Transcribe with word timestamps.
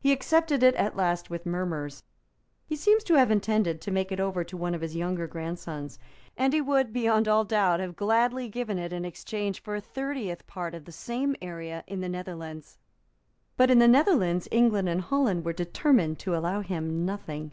He 0.00 0.12
accepted 0.12 0.62
it 0.62 0.74
at 0.76 0.96
last 0.96 1.28
with 1.28 1.44
murmurs; 1.44 2.02
he 2.64 2.74
seems 2.74 3.04
to 3.04 3.16
have 3.18 3.30
intended 3.30 3.82
to 3.82 3.90
make 3.90 4.10
it 4.10 4.18
over 4.18 4.42
to 4.42 4.56
one 4.56 4.74
of 4.74 4.80
his 4.80 4.96
younger 4.96 5.26
grandsons; 5.26 5.98
and 6.38 6.54
he 6.54 6.60
would 6.62 6.90
beyond 6.90 7.28
all 7.28 7.44
doubt 7.44 7.78
have 7.78 7.94
gladly 7.94 8.48
given 8.48 8.78
it 8.78 8.94
in 8.94 9.04
exchange 9.04 9.60
for 9.60 9.74
a 9.74 9.80
thirtieth 9.82 10.46
part 10.46 10.74
of 10.74 10.86
the 10.86 10.90
same 10.92 11.36
area 11.42 11.84
in 11.86 12.00
the 12.00 12.08
Netherlands. 12.08 12.78
But 13.58 13.70
in 13.70 13.78
the 13.78 13.88
Netherlands 13.88 14.48
England 14.50 14.88
and 14.88 15.02
Holland 15.02 15.44
were 15.44 15.52
determined 15.52 16.18
to 16.20 16.34
allow 16.34 16.62
him 16.62 17.04
nothing. 17.04 17.52